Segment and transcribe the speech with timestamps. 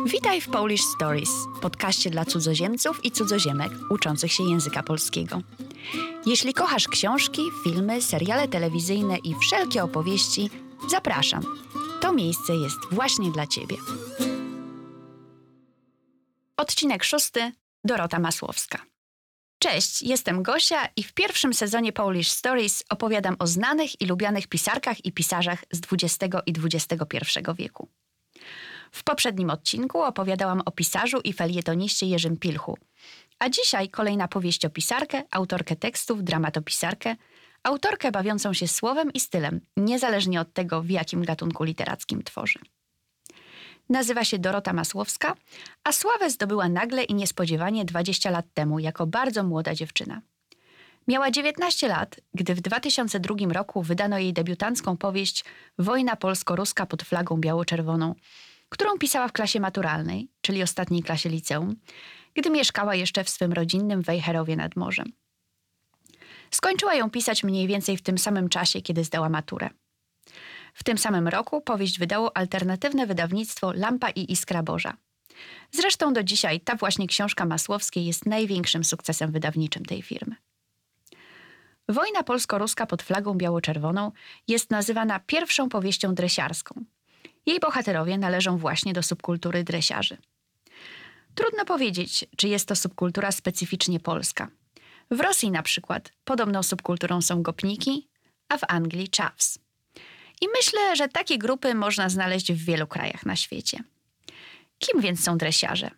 [0.00, 1.30] Witaj w Polish Stories,
[1.62, 5.40] podcaście dla cudzoziemców i cudzoziemek uczących się języka polskiego.
[6.26, 10.50] Jeśli kochasz książki, filmy, seriale telewizyjne i wszelkie opowieści,
[10.90, 11.42] zapraszam.
[12.00, 13.76] To miejsce jest właśnie dla Ciebie.
[16.56, 17.52] Odcinek szósty.
[17.84, 18.78] Dorota Masłowska.
[19.58, 25.04] Cześć, jestem Gosia i w pierwszym sezonie Polish Stories opowiadam o znanych i lubianych pisarkach
[25.04, 27.18] i pisarzach z XX i XXI
[27.58, 27.88] wieku.
[28.92, 32.78] W poprzednim odcinku opowiadałam o pisarzu i felietoniście Jerzym Pilchu,
[33.38, 37.16] a dzisiaj kolejna powieść o pisarkę, autorkę tekstów, dramatopisarkę,
[37.62, 42.58] autorkę bawiącą się słowem i stylem, niezależnie od tego, w jakim gatunku literackim tworzy.
[43.88, 45.34] Nazywa się Dorota Masłowska,
[45.84, 50.20] a sławę zdobyła nagle i niespodziewanie 20 lat temu jako bardzo młoda dziewczyna.
[51.08, 55.44] Miała 19 lat, gdy w 2002 roku wydano jej debiutancką powieść
[55.78, 58.14] Wojna polsko-ruska pod flagą biało-czerwoną,
[58.72, 61.76] którą pisała w klasie maturalnej, czyli ostatniej klasie liceum,
[62.34, 65.12] gdy mieszkała jeszcze w swym rodzinnym Wejherowie nad morzem.
[66.50, 69.70] Skończyła ją pisać mniej więcej w tym samym czasie, kiedy zdała maturę.
[70.74, 74.96] W tym samym roku powieść wydało alternatywne wydawnictwo Lampa i Iskra Boża.
[75.70, 80.36] Zresztą do dzisiaj ta właśnie książka Masłowskiej jest największym sukcesem wydawniczym tej firmy.
[81.88, 84.12] Wojna polsko-ruska pod flagą biało-czerwoną
[84.48, 86.84] jest nazywana pierwszą powieścią dresiarską.
[87.46, 90.16] Jej bohaterowie należą właśnie do subkultury dresiarzy.
[91.34, 94.48] Trudno powiedzieć, czy jest to subkultura specyficznie polska.
[95.10, 98.08] W Rosji na przykład podobną subkulturą są gopniki,
[98.48, 99.58] a w Anglii chaps.
[100.40, 103.84] I myślę, że takie grupy można znaleźć w wielu krajach na świecie.
[104.78, 105.90] Kim więc są dresiarze?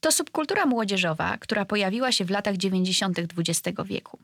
[0.00, 3.18] To subkultura młodzieżowa, która pojawiła się w latach 90.
[3.18, 4.18] XX wieku.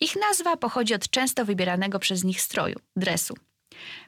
[0.00, 3.34] Ich nazwa pochodzi od często wybieranego przez nich stroju dresu.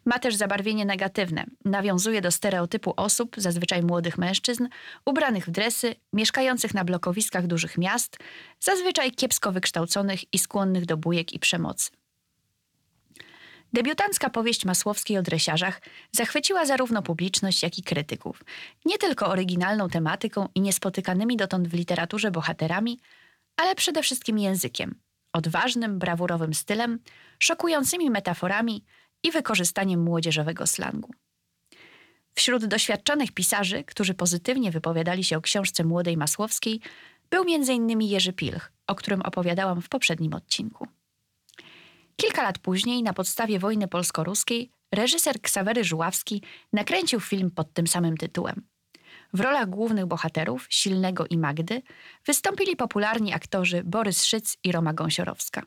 [0.04, 1.44] Ma też zabarwienie negatywne.
[1.64, 4.68] Nawiązuje do stereotypu osób, zazwyczaj młodych mężczyzn,
[5.04, 8.18] ubranych w dresy, mieszkających na blokowiskach dużych miast,
[8.60, 11.90] zazwyczaj kiepsko wykształconych i skłonnych do bujek i przemocy.
[13.72, 18.44] Debiutancka powieść Masłowskiej o dresiarzach zachwyciła zarówno publiczność, jak i krytyków.
[18.84, 23.00] Nie tylko oryginalną tematyką i niespotykanymi dotąd w literaturze bohaterami,
[23.56, 25.00] ale przede wszystkim językiem,
[25.32, 26.98] odważnym, brawurowym stylem,
[27.38, 28.84] szokującymi metaforami
[29.22, 31.10] i wykorzystaniem młodzieżowego slangu.
[32.34, 36.80] Wśród doświadczonych pisarzy, którzy pozytywnie wypowiadali się o książce młodej Masłowskiej,
[37.30, 38.02] był m.in.
[38.02, 40.86] Jerzy Pilch, o którym opowiadałam w poprzednim odcinku.
[42.16, 46.42] Kilka lat później, na podstawie wojny polsko-ruskiej, reżyser Ksawery Żuławski
[46.72, 48.62] nakręcił film pod tym samym tytułem.
[49.32, 51.82] W rolach głównych bohaterów, Silnego i Magdy,
[52.26, 55.62] wystąpili popularni aktorzy Borys Szyc i Roma Gąsiorowska.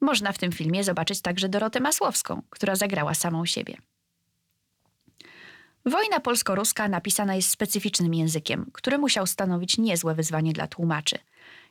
[0.00, 3.76] Można w tym filmie zobaczyć także Dorotę Masłowską, która zagrała samą siebie.
[5.86, 11.18] Wojna polsko-ruska napisana jest specyficznym językiem, który musiał stanowić niezłe wyzwanie dla tłumaczy.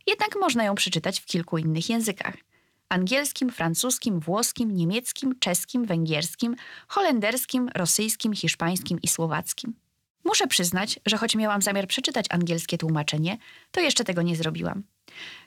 [0.08, 2.36] Jednak można ją przeczytać w kilku innych językach–
[2.90, 6.56] angielskim, francuskim, włoskim, niemieckim, czeskim, węgierskim,
[6.88, 9.74] holenderskim, rosyjskim, hiszpańskim i słowackim.
[10.24, 13.38] Muszę przyznać, że choć miałam zamiar przeczytać angielskie tłumaczenie,
[13.72, 14.84] to jeszcze tego nie zrobiłam.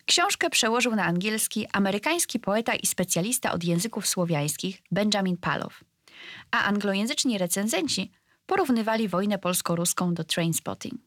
[0.06, 5.84] Książkę przełożył na angielski amerykański poeta i specjalista od języków słowiańskich Benjamin Palow,
[6.50, 8.10] a anglojęzyczni recenzenci
[8.46, 11.00] porównywali wojnę polsko-ruską do Trainspotting.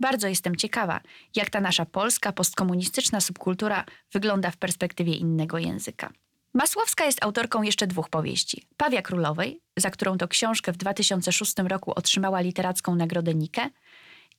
[0.00, 1.00] Bardzo jestem ciekawa,
[1.36, 6.12] jak ta nasza polska postkomunistyczna subkultura wygląda w perspektywie innego języka.
[6.54, 8.66] Masłowska jest autorką jeszcze dwóch powieści.
[8.76, 13.70] Pawia Królowej, za którą to książkę w 2006 roku otrzymała literacką nagrodę Nike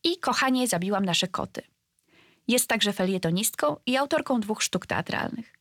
[0.04, 1.62] i Kochanie, zabiłam nasze koty.
[2.48, 5.54] Jest także felietonistką i autorką dwóch sztuk teatralnych.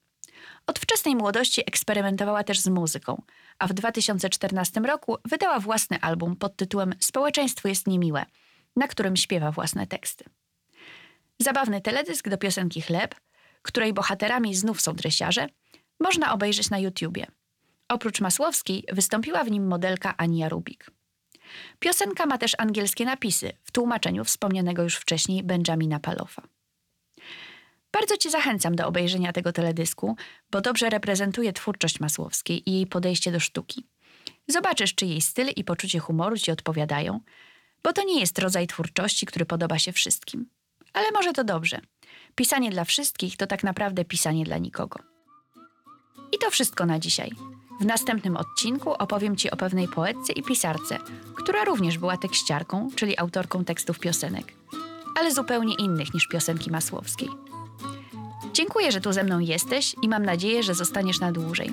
[0.66, 3.22] Od wczesnej młodości eksperymentowała też z muzyką,
[3.58, 8.24] a w 2014 roku wydała własny album pod tytułem Społeczeństwo jest niemiłe–
[8.76, 10.24] na którym śpiewa własne teksty.
[11.38, 13.14] Zabawny teledysk do piosenki Chleb,
[13.62, 15.48] której bohaterami znów są dresiarze,
[16.00, 17.26] można obejrzeć na YouTubie.
[17.88, 20.90] Oprócz Masłowskiej wystąpiła w nim modelka Ania Rubik.
[21.78, 26.42] Piosenka ma też angielskie napisy w tłumaczeniu wspomnianego już wcześniej Benjamina Palofa.
[27.92, 30.16] Bardzo Cię zachęcam do obejrzenia tego teledysku,
[30.50, 33.86] bo dobrze reprezentuje twórczość Masłowskiej i jej podejście do sztuki.
[34.48, 37.20] Zobaczysz, czy jej styl i poczucie humoru Ci odpowiadają,
[37.82, 40.50] bo to nie jest rodzaj twórczości, który podoba się wszystkim.
[40.92, 41.80] Ale może to dobrze.
[42.34, 44.98] Pisanie dla wszystkich to tak naprawdę pisanie dla nikogo.
[46.32, 47.30] I to wszystko na dzisiaj.
[47.80, 50.98] W następnym odcinku opowiem Ci o pewnej poetce i pisarce,
[51.34, 54.52] która również była tekściarką, czyli autorką tekstów piosenek,
[55.18, 57.28] ale zupełnie innych niż piosenki Masłowskiej.
[58.52, 61.72] Dziękuję, że tu ze mną jesteś i mam nadzieję, że zostaniesz na dłużej.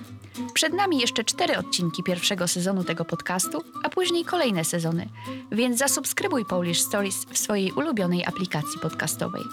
[0.54, 5.10] Przed nami jeszcze cztery odcinki pierwszego sezonu tego podcastu, a później kolejne sezony,
[5.52, 9.44] więc zasubskrybuj Polish Stories w swojej ulubionej aplikacji podcastowej.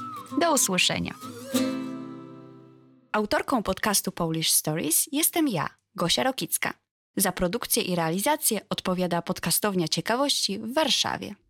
[0.40, 1.14] Do usłyszenia.
[3.14, 6.74] Autorką podcastu Polish Stories jestem ja, Gosia Rokicka.
[7.16, 11.34] Za produkcję i realizację odpowiada podcastownia ciekawości w Warszawie.